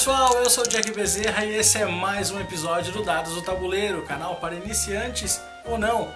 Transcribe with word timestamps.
pessoal, 0.00 0.32
eu 0.38 0.48
sou 0.48 0.64
o 0.64 0.66
Jack 0.66 0.90
Bezerra 0.92 1.44
e 1.44 1.56
esse 1.56 1.76
é 1.76 1.84
mais 1.84 2.30
um 2.30 2.40
episódio 2.40 2.90
do 2.90 3.02
Dados 3.02 3.34
do 3.34 3.42
Tabuleiro, 3.42 4.00
canal 4.06 4.36
para 4.36 4.54
iniciantes 4.54 5.38
ou 5.66 5.76
não 5.76 6.10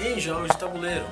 em 0.00 0.18
jogos 0.18 0.50
de 0.50 0.58
tabuleiro. 0.58 1.06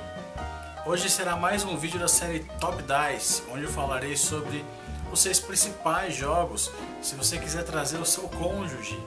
Hoje 0.85 1.09
será 1.09 1.37
mais 1.37 1.63
um 1.63 1.77
vídeo 1.77 1.97
da 1.97 2.09
série 2.09 2.41
Top 2.59 2.83
Dice, 2.83 3.43
onde 3.49 3.63
eu 3.63 3.69
falarei 3.69 4.17
sobre 4.17 4.65
os 5.09 5.21
seis 5.21 5.39
principais 5.39 6.17
jogos 6.17 6.69
se 7.01 7.15
você 7.15 7.37
quiser 7.37 7.63
trazer 7.63 7.97
o 7.97 8.05
seu 8.05 8.23
cônjuge 8.23 9.01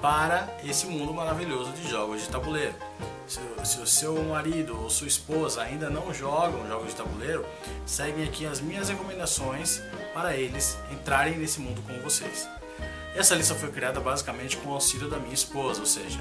para 0.00 0.48
esse 0.64 0.86
mundo 0.86 1.12
maravilhoso 1.12 1.72
de 1.72 1.90
jogos 1.90 2.22
de 2.22 2.28
tabuleiro. 2.30 2.74
Se, 3.26 3.38
se, 3.64 3.80
o 3.80 3.86
seu 3.86 4.14
marido 4.24 4.80
ou 4.82 4.88
sua 4.88 5.08
esposa 5.08 5.60
ainda 5.60 5.90
não 5.90 6.12
jogam 6.14 6.66
jogos 6.66 6.88
de 6.88 6.94
tabuleiro, 6.94 7.44
seguem 7.84 8.24
aqui 8.24 8.46
as 8.46 8.62
minhas 8.62 8.88
recomendações 8.88 9.82
para 10.14 10.34
eles 10.34 10.78
entrarem 10.90 11.36
nesse 11.36 11.60
mundo 11.60 11.82
com 11.82 12.00
vocês. 12.00 12.48
Essa 13.14 13.34
lista 13.34 13.54
foi 13.54 13.70
criada 13.70 14.00
basicamente 14.00 14.56
com 14.56 14.70
o 14.70 14.74
auxílio 14.74 15.08
da 15.08 15.18
minha 15.18 15.34
esposa, 15.34 15.80
ou 15.80 15.86
seja, 15.86 16.18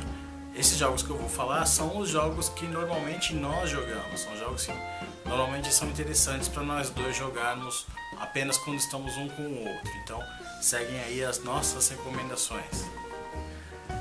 esses 0.53 0.77
jogos 0.77 1.01
que 1.01 1.09
eu 1.09 1.17
vou 1.17 1.29
falar 1.29 1.65
são 1.65 1.97
os 1.97 2.09
jogos 2.09 2.49
que 2.49 2.65
normalmente 2.65 3.33
nós 3.33 3.69
jogamos, 3.69 4.19
são 4.19 4.35
jogos 4.37 4.65
que 4.65 4.73
normalmente 5.25 5.73
são 5.73 5.87
interessantes 5.87 6.49
para 6.49 6.61
nós 6.63 6.89
dois 6.89 7.15
jogarmos 7.15 7.85
apenas 8.19 8.57
quando 8.57 8.77
estamos 8.77 9.15
um 9.15 9.29
com 9.29 9.41
o 9.41 9.67
outro. 9.67 9.91
Então, 10.03 10.21
seguem 10.61 10.99
aí 11.03 11.23
as 11.23 11.41
nossas 11.41 11.87
recomendações. 11.87 12.85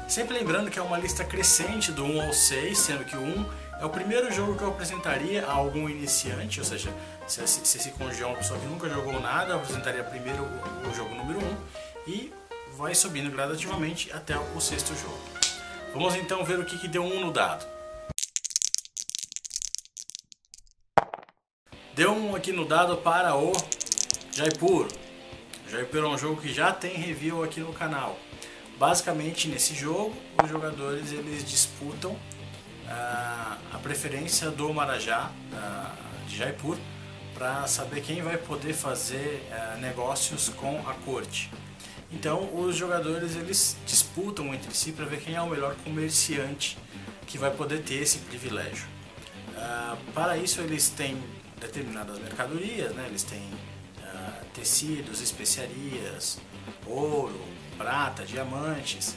Sempre 0.09 0.35
lembrando 0.35 0.69
que 0.69 0.79
é 0.79 0.83
uma 0.83 0.99
lista 0.99 1.25
crescente 1.25 1.93
do 1.93 2.05
1 2.05 2.23
ao 2.27 2.33
6, 2.33 2.77
sendo 2.77 3.05
que 3.05 3.17
o 3.17 3.21
1 3.21 3.47
é 3.81 3.85
o 3.85 3.91
primeiro 3.91 4.33
jogo 4.33 4.57
que 4.57 4.63
eu 4.63 4.69
apresentaria 4.71 5.47
a 5.47 5.53
algum 5.53 5.89
iniciante, 5.89 6.59
ou 6.59 6.67
seja, 6.67 6.93
se, 7.29 7.47
se 7.47 7.79
esse 7.79 7.93
cônjuge 7.93 8.25
é 8.25 8.27
uma 8.27 8.37
pessoa 8.37 8.59
que 8.59 8.67
nunca 8.67 8.89
jogou 8.89 9.21
nada, 9.21 9.53
eu 9.53 9.57
apresentaria 9.59 10.03
primeiro 10.03 10.43
o, 10.43 10.89
o 10.91 10.95
jogo 10.95 11.15
número 11.15 11.39
1 11.39 11.57
e 12.09 12.40
vai 12.81 12.95
subindo 12.95 13.31
gradativamente 13.31 14.11
até 14.11 14.39
o 14.39 14.59
sexto 14.59 14.95
jogo. 14.97 15.21
Vamos 15.93 16.15
então 16.15 16.43
ver 16.43 16.59
o 16.59 16.65
que, 16.65 16.79
que 16.79 16.89
deu 16.89 17.05
1 17.05 17.21
no 17.21 17.31
dado. 17.31 17.67
Deu 21.95 22.11
um 22.13 22.35
aqui 22.35 22.53
no 22.53 22.65
dado 22.65 22.97
para 22.97 23.37
o 23.37 23.53
Jaipur. 24.33 24.89
Jaipur 25.69 26.05
é 26.05 26.09
um 26.09 26.17
jogo 26.17 26.41
que 26.41 26.51
já 26.51 26.73
tem 26.73 26.97
review 26.97 27.45
aqui 27.45 27.61
no 27.61 27.73
canal. 27.75 28.19
Basicamente 28.79 29.47
nesse 29.47 29.75
jogo 29.75 30.17
os 30.43 30.49
jogadores 30.49 31.13
eles 31.13 31.45
disputam 31.45 32.13
uh, 32.13 33.59
a 33.75 33.79
preferência 33.83 34.51
do 34.51 34.73
Marajá 34.73 35.31
uh, 35.53 36.27
de 36.27 36.35
Jaipur 36.35 36.79
para 37.35 37.67
saber 37.67 38.01
quem 38.01 38.23
vai 38.23 38.39
poder 38.39 38.73
fazer 38.73 39.47
uh, 39.53 39.79
negócios 39.81 40.49
com 40.49 40.79
a 40.89 40.95
corte. 40.95 41.51
Então 42.13 42.51
os 42.55 42.77
jogadores 42.77 43.37
eles 43.37 43.77
disputam 43.87 44.53
entre 44.55 44.75
si 44.75 44.93
para 44.93 45.05
ver 45.05 45.21
quem 45.21 45.35
é 45.35 45.41
o 45.41 45.49
melhor 45.49 45.77
comerciante 45.85 46.77
que 47.27 47.39
vai 47.39 47.51
poder 47.51 47.83
ter 47.83 48.03
esse 48.03 48.19
privilégio. 48.19 48.87
para 50.13 50.37
isso 50.37 50.61
eles 50.61 50.89
têm 50.89 51.23
determinadas 51.61 52.19
mercadorias, 52.19 52.93
né? 52.95 53.07
eles 53.09 53.23
têm 53.23 53.43
tecidos, 54.53 55.21
especiarias, 55.21 56.39
ouro, 56.87 57.41
prata, 57.77 58.25
diamantes, 58.25 59.17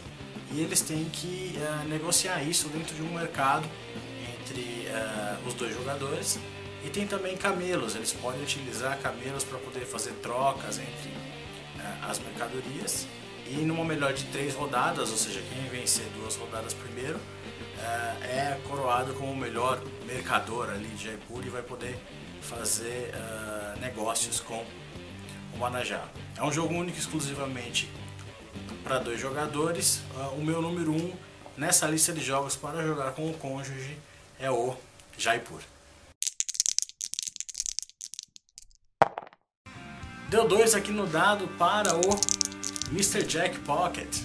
e 0.51 0.61
eles 0.61 0.81
têm 0.81 1.05
que 1.05 1.55
uh, 1.57 1.87
negociar 1.87 2.43
isso 2.43 2.69
dentro 2.69 2.95
de 2.95 3.01
um 3.01 3.13
mercado 3.13 3.67
entre 4.39 4.87
uh, 4.87 5.47
os 5.47 5.53
dois 5.53 5.73
jogadores. 5.73 6.39
E 6.85 6.89
tem 6.89 7.07
também 7.07 7.35
camelos, 7.35 7.95
eles 7.95 8.13
podem 8.13 8.41
utilizar 8.41 8.99
camelos 8.99 9.43
para 9.43 9.57
poder 9.57 9.85
fazer 9.85 10.11
trocas 10.21 10.77
entre 10.77 11.09
uh, 11.09 11.32
as 12.01 12.19
mercadorias. 12.19 13.07
E 13.45 13.57
numa 13.57 13.83
melhor 13.83 14.13
de 14.13 14.23
três 14.25 14.55
rodadas, 14.55 15.11
ou 15.11 15.17
seja, 15.17 15.41
quem 15.41 15.67
vencer 15.69 16.05
duas 16.17 16.35
rodadas 16.35 16.73
primeiro, 16.73 17.19
é 18.21 18.57
coroado 18.69 19.13
como 19.13 19.33
o 19.33 19.35
melhor 19.35 19.81
mercador 20.05 20.69
ali 20.69 20.87
de 20.87 21.05
Jaipur 21.05 21.45
e 21.45 21.49
vai 21.49 21.61
poder 21.61 21.97
fazer 22.41 23.13
negócios 23.81 24.39
com 24.39 24.65
o 25.53 25.57
Manajá. 25.57 26.07
É 26.37 26.43
um 26.43 26.51
jogo 26.51 26.73
único 26.73 26.97
exclusivamente 26.97 27.89
para 28.83 28.99
dois 28.99 29.19
jogadores. 29.19 30.01
Uh, 30.15 30.39
o 30.39 30.43
meu 30.43 30.61
número 30.61 30.91
um 30.91 31.13
nessa 31.57 31.87
lista 31.87 32.11
de 32.11 32.21
jogos 32.21 32.55
para 32.55 32.83
jogar 32.83 33.11
com 33.11 33.29
o 33.29 33.33
cônjuge 33.33 33.97
é 34.39 34.49
o 34.51 34.75
Jaipur. 35.17 35.61
Deu 40.33 40.47
dois 40.47 40.73
aqui 40.73 40.91
no 40.91 41.05
dado 41.05 41.47
para 41.59 41.95
o 41.95 42.19
Mr. 42.91 43.21
Jack 43.21 43.59
Pocket. 43.59 44.17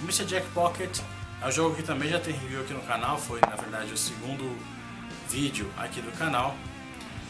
O 0.00 0.02
Mr. 0.02 0.24
Jack 0.24 0.44
Pocket 0.48 0.98
é 1.40 1.46
um 1.46 1.52
jogo 1.52 1.76
que 1.76 1.82
também 1.84 2.08
já 2.08 2.18
tem 2.18 2.34
review 2.34 2.62
aqui 2.62 2.74
no 2.74 2.80
canal, 2.80 3.16
foi 3.16 3.38
na 3.40 3.54
verdade 3.54 3.92
o 3.92 3.96
segundo 3.96 4.58
vídeo 5.30 5.70
aqui 5.78 6.00
do 6.00 6.10
canal. 6.18 6.56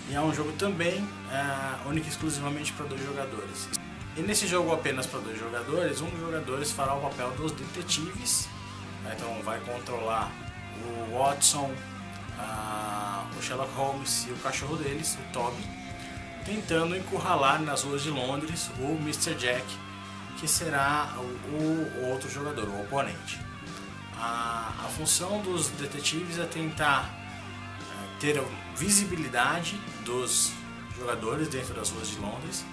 E 0.08 0.14
é 0.14 0.20
um 0.22 0.32
jogo 0.32 0.52
também 0.52 1.06
é, 1.30 1.86
único 1.86 2.08
exclusivamente 2.08 2.72
para 2.72 2.86
dois 2.86 3.04
jogadores. 3.04 3.68
E 4.16 4.22
nesse 4.22 4.46
jogo 4.46 4.72
apenas 4.72 5.04
para 5.04 5.20
dois 5.20 5.38
jogadores, 5.38 6.00
um 6.00 6.08
dos 6.08 6.20
jogadores 6.20 6.72
fará 6.72 6.94
o 6.94 7.00
papel 7.02 7.30
dos 7.32 7.52
detetives. 7.52 8.48
Né? 9.04 9.14
Então 9.14 9.42
vai 9.42 9.60
controlar 9.60 10.32
o 10.82 11.18
Watson, 11.18 11.70
a, 12.38 13.26
o 13.38 13.42
Sherlock 13.42 13.74
Holmes 13.74 14.26
e 14.30 14.32
o 14.32 14.36
cachorro 14.36 14.76
deles, 14.76 15.18
o 15.20 15.32
Toby, 15.34 15.85
tentando 16.46 16.96
encurralar 16.96 17.60
nas 17.60 17.82
ruas 17.82 18.04
de 18.04 18.10
Londres 18.10 18.70
o 18.78 18.92
Mr. 19.02 19.34
Jack, 19.34 19.66
que 20.38 20.46
será 20.46 21.12
o, 21.18 22.00
o 22.00 22.10
outro 22.10 22.30
jogador, 22.30 22.68
o 22.68 22.82
oponente. 22.82 23.40
A, 24.16 24.72
a 24.84 24.88
função 24.96 25.42
dos 25.42 25.68
detetives 25.70 26.38
é 26.38 26.46
tentar 26.46 27.10
é, 27.80 28.20
ter 28.20 28.42
visibilidade 28.76 29.78
dos 30.04 30.52
jogadores 30.96 31.48
dentro 31.48 31.74
das 31.74 31.90
ruas 31.90 32.08
de 32.08 32.16
Londres 32.18 32.64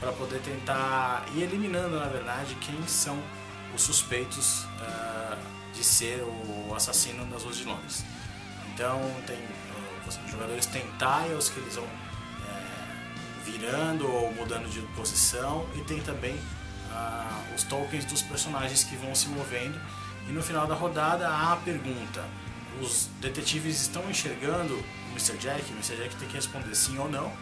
para 0.00 0.12
poder 0.12 0.40
tentar 0.40 1.26
ir 1.34 1.42
eliminando, 1.42 2.00
na 2.00 2.06
verdade, 2.06 2.56
quem 2.60 2.86
são 2.88 3.22
os 3.74 3.82
suspeitos 3.82 4.64
uh, 4.64 5.36
de 5.74 5.84
ser 5.84 6.22
o 6.22 6.74
assassino 6.74 7.24
nas 7.26 7.42
ruas 7.44 7.58
de 7.58 7.64
Londres. 7.64 8.02
Então, 8.72 8.98
tem 9.26 9.36
uh, 9.36 10.08
os 10.08 10.18
jogadores 10.30 10.64
têm 10.66 10.82
tiles 10.98 11.50
que 11.50 11.60
eles 11.60 11.76
vão 11.76 11.86
virando 13.50 14.10
ou 14.10 14.32
mudando 14.32 14.68
de 14.70 14.80
posição 14.96 15.66
e 15.76 15.80
tem 15.80 16.00
também 16.00 16.38
os 17.54 17.62
tokens 17.64 18.04
dos 18.04 18.22
personagens 18.22 18.84
que 18.84 18.96
vão 18.96 19.14
se 19.14 19.28
movendo. 19.28 19.80
E 20.28 20.32
no 20.32 20.42
final 20.42 20.66
da 20.66 20.74
rodada 20.74 21.28
há 21.28 21.52
a 21.52 21.56
pergunta: 21.56 22.24
os 22.80 23.08
detetives 23.20 23.80
estão 23.80 24.08
enxergando 24.10 24.74
o 24.74 25.10
Mr. 25.12 25.36
Jack? 25.38 25.62
O 25.70 25.74
Mr. 25.74 25.96
Jack 25.96 26.16
tem 26.16 26.28
que 26.28 26.34
responder 26.34 26.74
sim 26.74 26.98
ou 26.98 27.08
não 27.08 27.32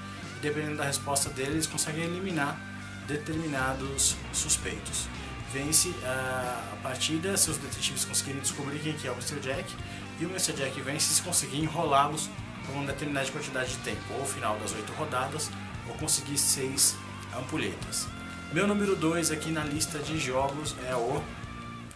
dependendo 0.40 0.76
da 0.76 0.84
resposta 0.84 1.28
dele, 1.30 1.52
eles 1.52 1.66
conseguem 1.66 2.04
eliminar 2.04 2.58
determinados 3.06 4.16
suspeitos. 4.32 5.08
Vence 5.52 5.94
a 6.04 6.76
partida 6.82 7.36
se 7.36 7.50
os 7.50 7.56
detetives 7.56 8.04
conseguirem 8.04 8.40
descobrir 8.40 8.78
quem 8.78 8.94
é 9.04 9.10
o 9.10 9.14
Mr. 9.14 9.40
Jack, 9.40 9.74
e 10.20 10.26
o 10.26 10.28
Mr. 10.28 10.52
Jack 10.52 10.80
vence 10.82 11.14
se 11.14 11.22
conseguir 11.22 11.58
enrolá-los 11.58 12.28
por 12.66 12.74
uma 12.74 12.86
determinada 12.86 13.30
quantidade 13.30 13.70
de 13.70 13.78
tempo, 13.78 14.02
ou 14.18 14.26
final 14.26 14.58
das 14.58 14.72
oito 14.72 14.92
rodadas, 14.92 15.50
ou 15.88 15.94
conseguir 15.96 16.38
seis 16.38 16.94
ampulhetas. 17.36 18.06
Meu 18.52 18.66
número 18.66 18.96
2 18.96 19.30
aqui 19.30 19.50
na 19.50 19.64
lista 19.64 19.98
de 19.98 20.18
jogos 20.18 20.74
é 20.86 20.94
o 20.94 21.22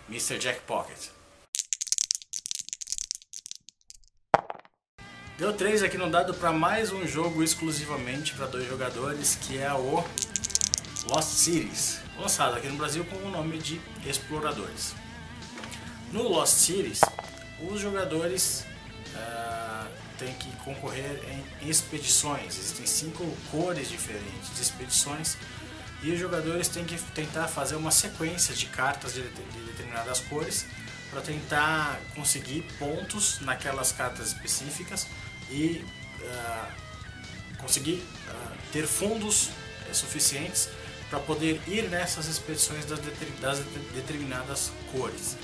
Mr. 0.09 0.39
Jack 0.39 0.61
Pocket. 0.63 1.09
Deu 5.39 5.53
3 5.53 5.83
aqui 5.83 5.97
no 5.97 6.11
dado 6.11 6.35
para 6.35 6.53
mais 6.53 6.93
um 6.93 7.07
jogo 7.07 7.43
exclusivamente 7.43 8.35
para 8.35 8.47
dois 8.47 8.69
jogadores, 8.69 9.35
que 9.35 9.59
é 9.59 9.73
o 9.73 10.05
Lost 11.07 11.31
Cities, 11.31 12.01
lançado 12.19 12.57
aqui 12.57 12.69
no 12.69 12.77
Brasil 12.77 13.05
com 13.05 13.17
o 13.17 13.31
nome 13.31 13.59
de 13.59 13.81
Exploradores. 14.07 14.95
No 16.13 16.29
Lost 16.29 16.53
Cities, 16.53 17.01
os 17.61 17.81
jogadores 17.81 18.67
uh, 19.17 19.52
têm 20.23 20.35
que 20.35 20.51
concorrer 20.59 21.21
em 21.61 21.69
expedições. 21.69 22.57
Existem 22.57 22.87
cinco 22.87 23.27
cores 23.51 23.89
diferentes 23.89 24.55
de 24.55 24.63
expedições 24.63 25.37
e 26.03 26.13
os 26.13 26.19
jogadores 26.19 26.69
têm 26.69 26.85
que 26.85 26.97
tentar 27.13 27.49
fazer 27.49 27.75
uma 27.75 27.91
sequência 27.91 28.55
de 28.55 28.67
cartas 28.67 29.15
de, 29.15 29.23
de 29.23 29.61
determinadas 29.67 30.21
cores 30.21 30.67
para 31.11 31.21
tentar 31.21 32.01
conseguir 32.15 32.63
pontos 32.79 33.41
naquelas 33.41 33.93
cartas 33.93 34.29
específicas 34.29 35.07
e 35.51 35.85
uh, 36.21 37.59
conseguir 37.61 38.03
uh, 38.29 38.57
ter 38.73 38.87
fundos 38.87 39.49
uh, 39.49 39.95
suficientes 39.95 40.69
para 41.11 41.21
poder 41.21 41.61
ir 41.67 41.91
nessas 41.91 42.27
expedições 42.27 42.87
das, 42.87 42.99
das 43.41 43.59
determinadas 43.95 44.73
cores. 44.91 45.37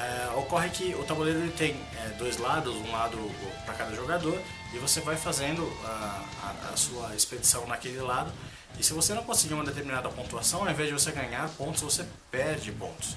Eh, 0.00 0.32
ocorre 0.34 0.70
que 0.70 0.94
o 0.94 1.04
tabuleiro 1.04 1.40
ele 1.40 1.52
tem 1.52 1.72
eh, 1.72 2.14
dois 2.16 2.38
lados, 2.38 2.74
um 2.74 2.90
lado 2.90 3.18
para 3.66 3.74
cada 3.74 3.94
jogador, 3.94 4.40
e 4.72 4.78
você 4.78 4.98
vai 5.02 5.14
fazendo 5.14 5.70
a, 5.84 6.24
a, 6.42 6.72
a, 6.72 6.76
sua 6.76 7.14
expedição 7.14 7.66
naquele 7.66 8.00
lado 8.00 8.32
E 8.78 8.82
se 8.82 8.94
você 8.94 9.12
não 9.12 9.22
conseguir 9.24 9.52
uma 9.52 9.64
determinada 9.64 10.08
pontuação, 10.08 10.62
ao 10.62 10.70
invés 10.70 10.88
de 10.88 10.94
você 10.94 11.12
ganhar 11.12 11.46
pontos, 11.50 11.82
você 11.82 12.06
perde 12.30 12.72
pontos. 12.72 13.14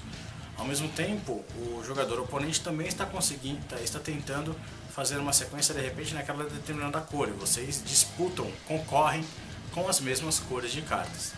Ao 0.58 0.66
mesmo 0.66 0.88
tempo, 0.90 1.42
o 1.56 1.82
jogador 1.86 2.20
oponente 2.20 2.60
também 2.60 2.86
está 2.86 3.06
conseguindo, 3.06 3.64
tá, 3.66 3.80
está 3.80 3.98
tentando 3.98 4.54
fazer 4.94 5.16
uma 5.16 5.32
sequência 5.32 5.74
de 5.74 5.80
repente 5.80 6.12
naquela 6.12 6.44
determinada 6.44 7.00
cor. 7.00 7.28
E 7.28 7.32
vocês 7.32 7.82
disputam, 7.82 8.50
concorrem 8.68 9.24
com 9.72 9.88
as 9.88 10.00
mesmas 10.00 10.38
cores 10.38 10.70
de 10.70 10.82
cartas. 10.82 11.32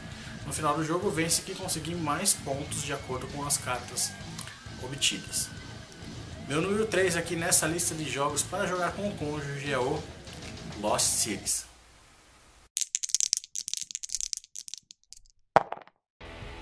No 0.44 0.52
final 0.52 0.74
do 0.76 0.84
jogo, 0.84 1.08
vence 1.08 1.42
quem 1.42 1.54
conseguir 1.54 1.94
mais 1.94 2.34
pontos 2.34 2.82
de 2.82 2.92
acordo 2.92 3.28
com 3.28 3.46
as 3.46 3.56
cartas 3.56 4.10
obtidas. 4.86 5.48
Meu 6.48 6.62
número 6.62 6.86
3 6.86 7.16
aqui 7.16 7.36
nessa 7.36 7.66
lista 7.66 7.94
de 7.94 8.08
jogos 8.08 8.42
para 8.42 8.66
jogar 8.66 8.92
com 8.92 9.08
o 9.08 9.16
cônjuge 9.16 9.72
é 9.72 9.78
o 9.78 10.00
Lost 10.80 11.06
Cities. 11.06 11.64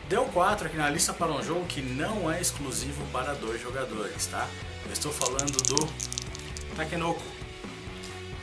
Deu 0.08 0.24
4 0.26 0.66
aqui 0.66 0.76
na 0.76 0.88
lista 0.88 1.12
para 1.12 1.32
um 1.32 1.42
jogo 1.42 1.66
que 1.66 1.82
não 1.82 2.30
é 2.30 2.40
exclusivo 2.40 3.04
para 3.12 3.34
dois 3.34 3.60
jogadores, 3.60 4.26
tá? 4.26 4.48
Eu 4.86 4.92
estou 4.92 5.12
falando 5.12 5.62
do 5.64 5.76
Takenoko. 6.76 7.22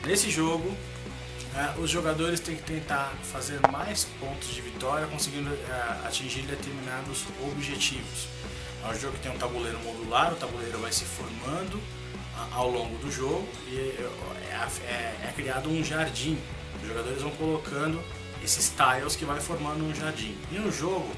Nesse 0.04 0.30
jogo, 0.30 0.76
é, 1.54 1.78
os 1.80 1.90
jogadores 1.90 2.40
têm 2.40 2.56
que 2.56 2.62
tentar 2.62 3.12
fazer 3.22 3.60
mais 3.70 4.04
pontos 4.18 4.48
de 4.48 4.60
vitória, 4.60 5.06
conseguindo 5.06 5.52
é, 5.52 6.06
atingir 6.06 6.42
determinados 6.42 7.24
objetivos. 7.42 8.26
É 8.82 8.88
um 8.88 8.98
jogo 8.98 9.16
que 9.16 9.22
tem 9.22 9.32
um 9.32 9.38
tabuleiro 9.38 9.78
modular, 9.80 10.32
o 10.32 10.36
tabuleiro 10.36 10.78
vai 10.78 10.92
se 10.92 11.04
formando 11.04 11.80
ao 12.50 12.68
longo 12.68 12.96
do 12.98 13.10
jogo 13.10 13.46
e 13.68 13.76
é, 13.76 14.66
é, 14.86 15.28
é 15.28 15.32
criado 15.34 15.70
um 15.70 15.84
jardim. 15.84 16.38
Os 16.82 16.88
jogadores 16.88 17.22
vão 17.22 17.30
colocando 17.32 18.02
esses 18.42 18.70
tiles 18.70 19.14
que 19.14 19.24
vai 19.24 19.40
formando 19.40 19.84
um 19.84 19.94
jardim. 19.94 20.36
E 20.50 20.56
no 20.56 20.72
jogo 20.72 21.08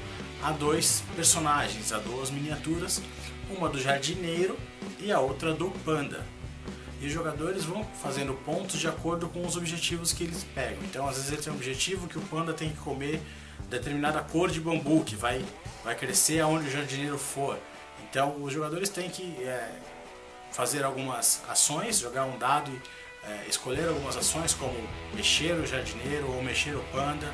há 0.43 0.51
dois 0.51 1.03
personagens, 1.15 1.91
há 1.91 1.97
duas 1.97 2.29
miniaturas, 2.29 3.01
uma 3.49 3.67
do 3.67 3.79
jardineiro 3.79 4.57
e 4.99 5.11
a 5.11 5.19
outra 5.19 5.53
do 5.53 5.71
panda. 5.83 6.23
E 7.01 7.07
os 7.07 7.11
jogadores 7.11 7.63
vão 7.63 7.83
fazendo 8.01 8.33
pontos 8.45 8.79
de 8.79 8.87
acordo 8.87 9.27
com 9.27 9.45
os 9.45 9.57
objetivos 9.57 10.13
que 10.13 10.23
eles 10.23 10.43
pegam. 10.55 10.83
Então, 10.83 11.07
às 11.07 11.15
vezes, 11.15 11.31
ele 11.31 11.41
tem 11.41 11.51
um 11.51 11.55
objetivo 11.55 12.07
que 12.07 12.17
o 12.17 12.21
panda 12.21 12.53
tem 12.53 12.69
que 12.69 12.77
comer 12.77 13.21
determinada 13.69 14.21
cor 14.21 14.49
de 14.49 14.61
bambu, 14.61 15.03
que 15.03 15.15
vai, 15.15 15.43
vai 15.85 15.95
crescer 15.95 16.41
aonde 16.41 16.67
o 16.67 16.71
jardineiro 16.71 17.17
for. 17.17 17.57
Então, 18.09 18.35
os 18.41 18.51
jogadores 18.51 18.89
têm 18.89 19.09
que 19.09 19.41
é, 19.43 19.71
fazer 20.51 20.83
algumas 20.83 21.41
ações, 21.47 21.99
jogar 21.99 22.25
um 22.25 22.37
dado 22.37 22.71
e 22.71 22.81
é, 23.29 23.45
escolher 23.47 23.87
algumas 23.87 24.17
ações, 24.17 24.53
como 24.53 24.75
mexer 25.13 25.53
o 25.53 25.65
jardineiro 25.65 26.29
ou 26.31 26.41
mexer 26.41 26.75
o 26.75 26.83
panda, 26.91 27.31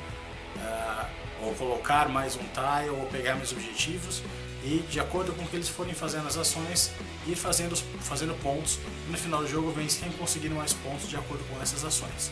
é, 0.57 1.45
ou 1.45 1.56
colocar 1.56 2.09
mais 2.09 2.36
um 2.36 2.44
tile, 2.44 2.89
ou 2.89 3.06
pegar 3.07 3.36
mais 3.36 3.51
objetivos 3.51 4.21
e 4.63 4.77
de 4.89 5.00
acordo 5.00 5.33
com 5.33 5.44
o 5.44 5.48
que 5.48 5.56
eles 5.56 5.69
forem 5.69 5.94
fazendo 5.94 6.27
as 6.27 6.38
ações, 6.38 6.92
ir 7.25 7.36
fazendo, 7.36 7.75
fazendo 8.01 8.39
pontos 8.44 8.77
no 9.09 9.18
final 9.18 9.42
do 9.42 9.48
jogo 9.48 9.71
vence 9.71 10.00
quem 10.00 10.12
conseguir 10.12 10.50
mais 10.50 10.74
pontos 10.74 11.09
de 11.09 11.15
acordo 11.15 11.44
com 11.45 11.59
essas 11.62 11.83
ações. 11.83 12.31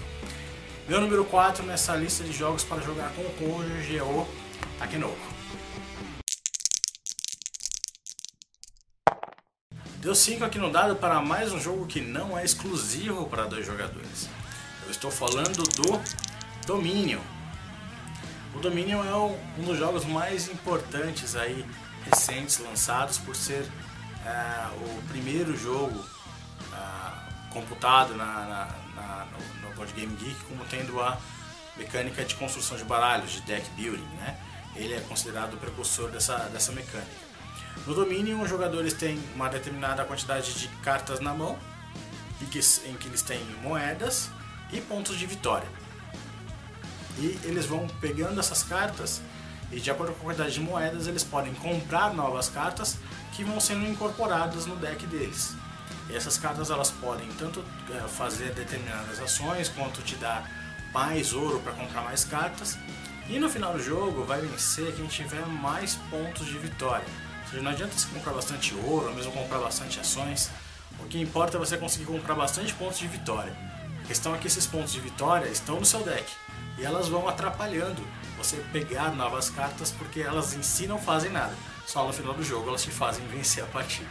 Meu 0.88 1.01
número 1.01 1.25
4 1.25 1.66
nessa 1.66 1.95
lista 1.95 2.24
de 2.24 2.31
jogos 2.31 2.63
para 2.63 2.81
jogar 2.81 3.12
com 3.13 3.21
o 3.21 3.31
cônjuge 3.31 3.98
é 3.98 4.04
o 4.04 4.27
Takenoko. 4.77 5.28
Deu 10.01 10.15
5 10.15 10.45
aqui 10.45 10.57
no 10.57 10.71
dado 10.71 10.95
para 10.95 11.19
mais 11.19 11.51
um 11.51 11.59
jogo 11.59 11.85
que 11.85 11.99
não 11.99 12.37
é 12.39 12.45
exclusivo 12.45 13.25
para 13.25 13.43
dois 13.43 13.65
jogadores. 13.65 14.29
Eu 14.85 14.91
estou 14.91 15.11
falando 15.11 15.61
do 15.75 16.01
Dominion. 16.65 17.19
O 18.55 18.59
Dominion 18.59 19.03
é 19.03 19.13
um 19.59 19.65
dos 19.65 19.77
jogos 19.77 20.05
mais 20.05 20.47
importantes 20.47 21.35
aí 21.35 21.65
recentes 22.05 22.59
lançados 22.59 23.17
por 23.17 23.35
ser 23.35 23.63
uh, 23.63 24.73
o 24.85 25.03
primeiro 25.09 25.57
jogo 25.57 25.99
uh, 25.99 27.49
computado 27.51 28.15
na, 28.15 28.25
na, 28.25 28.65
na, 28.95 29.25
no, 29.25 29.67
no 29.67 29.75
Board 29.75 29.91
Game 29.91 30.15
Geek 30.15 30.45
como 30.45 30.63
tendo 30.69 30.97
a 31.01 31.17
mecânica 31.75 32.23
de 32.23 32.35
construção 32.35 32.77
de 32.77 32.85
baralhos, 32.85 33.31
de 33.31 33.41
deck 33.41 33.69
building. 33.71 34.15
Né? 34.15 34.39
Ele 34.77 34.93
é 34.93 35.01
considerado 35.01 35.55
o 35.55 35.57
precursor 35.57 36.09
dessa, 36.09 36.37
dessa 36.45 36.71
mecânica. 36.71 37.28
No 37.87 37.93
Dominion, 37.93 38.41
os 38.41 38.49
jogadores 38.49 38.93
têm 38.93 39.19
uma 39.35 39.49
determinada 39.49 40.03
quantidade 40.05 40.53
de 40.53 40.67
cartas 40.83 41.19
na 41.19 41.33
mão, 41.33 41.57
em 42.41 42.45
que, 42.45 42.59
em 42.59 42.93
que 42.95 43.07
eles 43.07 43.21
têm 43.21 43.43
moedas 43.61 44.29
e 44.71 44.79
pontos 44.79 45.17
de 45.17 45.25
vitória. 45.25 45.67
E 47.17 47.39
eles 47.43 47.65
vão 47.65 47.87
pegando 47.99 48.39
essas 48.39 48.63
cartas 48.63 49.21
e 49.71 49.79
de 49.79 49.91
acordo 49.91 50.13
com 50.13 50.21
a 50.21 50.25
quantidade 50.25 50.53
de 50.53 50.61
moedas, 50.61 51.05
eles 51.05 51.23
podem 51.23 51.53
comprar 51.53 52.13
novas 52.13 52.49
cartas 52.49 52.97
que 53.33 53.43
vão 53.43 53.59
sendo 53.59 53.85
incorporadas 53.85 54.65
no 54.65 54.75
deck 54.75 55.05
deles. 55.05 55.55
E 56.09 56.15
essas 56.15 56.37
cartas 56.37 56.71
elas 56.71 56.89
podem 56.89 57.27
tanto 57.37 57.63
é, 57.91 58.07
fazer 58.07 58.51
determinadas 58.53 59.19
ações, 59.19 59.69
quanto 59.69 60.01
te 60.01 60.15
dar 60.15 60.49
mais 60.91 61.33
ouro 61.33 61.59
para 61.59 61.73
comprar 61.73 62.01
mais 62.01 62.23
cartas. 62.25 62.77
E 63.27 63.37
no 63.37 63.47
final 63.47 63.73
do 63.73 63.79
jogo 63.79 64.23
vai 64.23 64.41
vencer 64.41 64.91
quem 64.95 65.05
tiver 65.05 65.45
mais 65.45 65.95
pontos 66.09 66.47
de 66.47 66.57
vitória. 66.57 67.05
Seja, 67.49 67.63
não 67.63 67.71
adianta 67.71 67.97
você 67.97 68.07
comprar 68.09 68.33
bastante 68.33 68.75
ouro, 68.75 69.07
ou 69.07 69.13
mesmo 69.13 69.31
comprar 69.31 69.59
bastante 69.59 69.99
ações. 69.99 70.51
O 70.99 71.05
que 71.05 71.19
importa 71.19 71.57
é 71.57 71.59
você 71.59 71.77
conseguir 71.77 72.05
comprar 72.05 72.35
bastante 72.35 72.73
pontos 72.73 72.99
de 72.99 73.07
vitória. 73.07 73.55
A 74.03 74.07
questão 74.07 74.35
é 74.35 74.37
que 74.37 74.47
esses 74.47 74.67
pontos 74.67 74.91
de 74.91 74.99
vitória 74.99 75.47
estão 75.47 75.79
no 75.79 75.85
seu 75.85 76.03
deck 76.03 76.31
e 76.77 76.85
elas 76.85 77.07
vão 77.07 77.27
atrapalhando 77.27 78.01
você 78.37 78.57
pegar 78.71 79.11
novas 79.11 79.49
cartas 79.49 79.91
porque 79.91 80.21
elas 80.21 80.53
em 80.53 80.63
si 80.63 80.87
não 80.87 80.99
fazem 80.99 81.31
nada. 81.31 81.53
Só 81.85 82.05
no 82.05 82.13
final 82.13 82.33
do 82.33 82.43
jogo 82.43 82.69
elas 82.69 82.83
te 82.83 82.91
fazem 82.91 83.25
vencer 83.27 83.63
a 83.63 83.67
partida. 83.67 84.09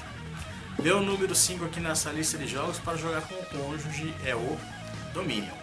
Meu 0.81 1.00
número 1.00 1.35
5 1.35 1.64
aqui 1.64 1.81
nessa 1.81 2.11
lista 2.11 2.38
de 2.38 2.46
jogos 2.46 2.79
para 2.79 2.96
jogar 2.96 3.23
com 3.23 3.35
o 3.35 3.46
cônjuge 3.46 4.14
é 4.25 4.35
o 4.35 4.58
Dominion. 5.12 5.58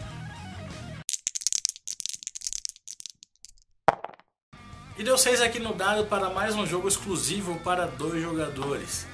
E 4.98 5.04
deu 5.04 5.18
6 5.18 5.42
aqui 5.42 5.60
no 5.60 5.74
dado 5.74 6.06
para 6.06 6.30
mais 6.30 6.56
um 6.56 6.66
jogo 6.66 6.88
exclusivo 6.88 7.60
para 7.60 7.86
dois 7.86 8.22
jogadores, 8.22 9.06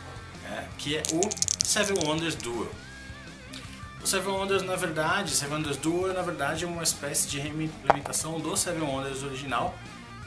né, 0.43 0.69
que 0.77 0.95
é 0.95 1.01
o 1.11 1.21
Seven 1.65 1.97
Wonders 2.05 2.35
Duel. 2.35 2.69
O 3.99 4.05
Seven 4.05 4.31
Wonders, 4.31 4.61
na 4.61 4.75
verdade, 4.75 5.31
Seven 5.31 5.55
Wonders 5.55 5.77
Duel, 5.77 6.13
na 6.13 6.21
verdade, 6.21 6.65
é 6.65 6.67
uma 6.67 6.83
espécie 6.83 7.27
de 7.27 7.39
reimplementação 7.39 8.39
do 8.39 8.55
Seven 8.55 8.83
Wonders 8.83 9.23
original, 9.23 9.73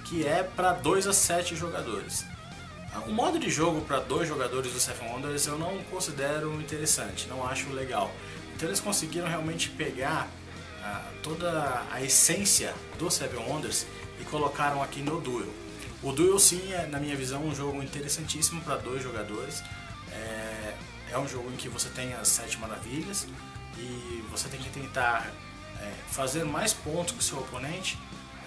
que 0.04 0.26
é 0.26 0.42
para 0.42 0.73
2 0.73 1.06
a 1.06 1.12
7 1.12 1.54
jogadores. 1.54 2.26
O 3.06 3.12
modo 3.12 3.38
de 3.38 3.49
jogo 3.49 3.80
para 3.82 4.00
dois 4.00 4.28
jogadores 4.28 4.73
do 4.73 4.80
Seven 4.80 5.08
Wonders 5.08 5.46
eu 5.46 5.56
não 5.56 5.84
considero 5.84 6.52
interessante, 6.61 7.28
não 7.28 7.46
acho 7.46 7.73
legal. 7.73 8.11
Então 8.56 8.68
eles 8.68 8.80
conseguiram 8.80 9.28
realmente 9.28 9.68
pegar 9.70 10.28
ah, 10.82 11.11
toda 11.23 11.82
a 11.92 12.02
essência 12.02 12.75
do 12.99 13.08
Seven 13.08 13.38
Wonders 13.49 13.87
e 14.21 14.25
colocaram 14.25 14.83
aqui 14.83 15.00
no 15.00 15.21
Duel. 15.21 15.52
O 16.02 16.12
Duel 16.12 16.38
sim 16.38 16.73
é, 16.73 16.87
na 16.87 16.99
minha 16.99 17.16
visão, 17.16 17.42
um 17.44 17.54
jogo 17.54 17.83
interessantíssimo 17.83 18.61
para 18.62 18.76
dois 18.76 19.02
jogadores. 19.02 19.62
É, 20.11 20.75
é 21.12 21.18
um 21.18 21.28
jogo 21.28 21.50
em 21.52 21.56
que 21.56 21.68
você 21.68 21.88
tem 21.90 22.12
as 22.14 22.28
sete 22.28 22.59
maravilhas, 22.59 23.26
e 23.78 24.25
você 24.30 24.49
tem 24.49 24.61
que 24.61 24.71
tentar 24.71 25.30
é, 25.80 25.92
fazer 26.11 26.44
mais 26.44 26.73
pontos 26.73 27.12
que 27.12 27.21
o 27.21 27.23
seu 27.23 27.38
oponente, 27.38 27.99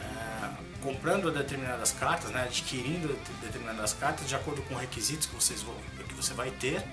é, 0.02 0.50
comprando 0.82 1.32
determinadas 1.32 1.92
cartas, 1.92 2.32
né, 2.32 2.44
adquirindo 2.44 3.08
determinadas 3.42 3.94
cartas 3.94 4.28
de 4.28 4.36
acordo 4.36 4.62
com 4.64 4.76
requisitos 4.76 5.28
que, 5.28 5.36
vocês 5.36 5.62
vão, 5.62 5.76
que 6.08 6.14
você 6.14 6.34
vai 6.34 6.52
ter, 6.52 6.84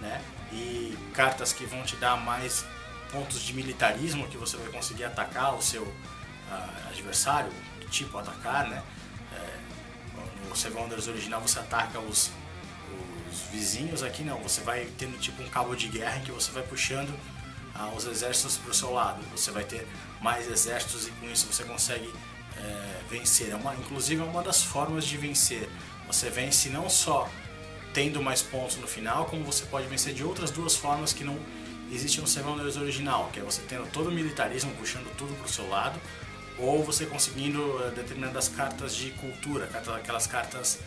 né, 0.00 0.22
e 0.52 0.96
cartas 1.12 1.52
que 1.52 1.64
vão 1.64 1.82
te 1.82 1.96
dar 1.96 2.16
mais 2.16 2.64
pontos 3.10 3.40
de 3.40 3.52
militarismo 3.52 4.26
que 4.28 4.36
você 4.36 4.56
vai 4.56 4.68
conseguir 4.68 5.04
atacar 5.04 5.54
o 5.54 5.62
seu 5.62 5.82
uh, 5.82 6.88
adversário, 6.90 7.50
tipo 7.90 8.18
atacar, 8.18 8.68
né? 8.68 8.82
É, 9.32 10.48
no 10.48 10.56
Seven 10.56 10.82
Wonders 10.82 11.08
original 11.08 11.40
você 11.40 11.58
ataca 11.58 11.98
os, 12.00 12.30
os 13.30 13.40
vizinhos 13.52 14.02
aqui 14.02 14.22
não, 14.22 14.38
você 14.40 14.60
vai 14.60 14.86
tendo 14.98 15.18
tipo 15.18 15.42
um 15.42 15.48
cabo 15.48 15.74
de 15.74 15.88
guerra 15.88 16.18
em 16.18 16.22
que 16.22 16.32
você 16.32 16.50
vai 16.52 16.62
puxando 16.62 17.14
os 17.96 18.06
exércitos 18.06 18.56
para 18.56 18.70
o 18.70 18.74
seu 18.74 18.92
lado. 18.92 19.22
Você 19.32 19.50
vai 19.50 19.64
ter 19.64 19.86
mais 20.20 20.50
exércitos 20.50 21.08
e 21.08 21.10
com 21.12 21.26
isso 21.26 21.46
você 21.46 21.64
consegue 21.64 22.10
é, 22.56 23.00
vencer. 23.10 23.50
É 23.50 23.56
uma, 23.56 23.74
inclusive 23.74 24.20
é 24.20 24.24
uma 24.24 24.42
das 24.42 24.62
formas 24.62 25.04
de 25.04 25.16
vencer. 25.16 25.68
Você 26.06 26.30
vence 26.30 26.68
não 26.68 26.88
só 26.88 27.28
tendo 27.92 28.22
mais 28.22 28.42
pontos 28.42 28.76
no 28.76 28.86
final, 28.86 29.26
como 29.26 29.44
você 29.44 29.64
pode 29.66 29.86
vencer 29.86 30.14
de 30.14 30.22
outras 30.22 30.50
duas 30.50 30.76
formas 30.76 31.12
que 31.12 31.24
não 31.24 31.38
existem 31.90 32.20
no 32.20 32.26
Seven 32.26 32.52
Wonders 32.52 32.76
original, 32.76 33.30
que 33.32 33.40
é 33.40 33.42
você 33.42 33.62
tendo 33.62 33.90
todo 33.90 34.08
o 34.08 34.12
militarismo 34.12 34.72
puxando 34.74 35.14
tudo 35.16 35.34
para 35.36 35.46
o 35.46 35.48
seu 35.48 35.68
lado, 35.68 35.98
ou 36.58 36.82
você 36.82 37.06
conseguindo 37.06 37.60
uh, 37.60 37.90
determinadas 37.90 38.48
cartas 38.48 38.94
de 38.94 39.10
cultura, 39.12 39.68
aquelas 39.96 40.26
cartas 40.26 40.78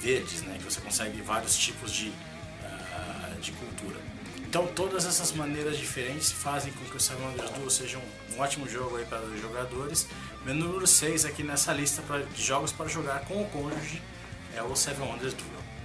verdes, 0.00 0.42
né, 0.42 0.56
que 0.58 0.64
você 0.64 0.80
consegue 0.80 1.20
vários 1.22 1.56
tipos 1.56 1.90
de, 1.92 2.08
uh, 2.08 3.40
de 3.40 3.52
cultura. 3.52 3.96
Então 4.38 4.66
todas 4.68 5.04
essas 5.04 5.32
maneiras 5.32 5.76
diferentes 5.76 6.30
fazem 6.30 6.72
com 6.72 6.84
que 6.84 6.96
o 6.96 7.00
Seven 7.00 7.26
Wonders 7.26 7.50
Duel 7.50 7.70
seja 7.70 7.98
um, 7.98 8.34
um 8.36 8.40
ótimo 8.40 8.68
jogo 8.68 8.96
aí 8.96 9.04
para 9.04 9.20
os 9.20 9.40
jogadores. 9.40 10.06
Meu 10.44 10.54
número 10.54 10.86
6 10.86 11.24
aqui 11.24 11.42
nessa 11.42 11.72
lista 11.72 12.02
pra, 12.02 12.20
de 12.20 12.42
jogos 12.42 12.72
para 12.72 12.86
jogar 12.86 13.20
com 13.24 13.42
o 13.42 13.46
cônjuge 13.50 14.00
é 14.54 14.62
o 14.62 14.74
Seven 14.76 15.08
Wonders 15.08 15.34
Duel. 15.34 15.75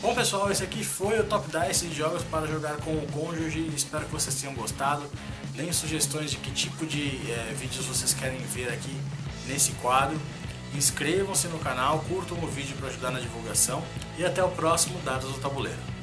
Bom 0.00 0.14
pessoal, 0.14 0.48
esse 0.48 0.62
aqui 0.62 0.84
foi 0.84 1.18
o 1.18 1.24
Top 1.24 1.50
10 1.50 1.80
de 1.80 1.92
jogos 1.92 2.22
para 2.22 2.46
jogar 2.46 2.76
com 2.76 2.92
o 2.92 3.06
cônjuge. 3.10 3.68
Espero 3.74 4.04
que 4.04 4.12
vocês 4.12 4.32
tenham 4.40 4.54
gostado. 4.54 5.02
Deem 5.56 5.72
sugestões 5.72 6.30
de 6.30 6.36
que 6.36 6.52
tipo 6.52 6.86
de 6.86 7.20
é, 7.28 7.52
vídeos 7.58 7.84
vocês 7.84 8.14
querem 8.14 8.38
ver 8.38 8.68
aqui 8.68 8.96
nesse 9.48 9.72
quadro. 9.72 10.16
Inscrevam-se 10.72 11.48
no 11.48 11.58
canal, 11.58 11.98
curtam 12.08 12.38
o 12.38 12.46
vídeo 12.46 12.76
para 12.76 12.88
ajudar 12.90 13.10
na 13.10 13.18
divulgação 13.18 13.82
e 14.16 14.24
até 14.24 14.42
o 14.42 14.48
próximo 14.50 15.00
Dados 15.00 15.32
do 15.32 15.40
Tabuleiro. 15.40 15.97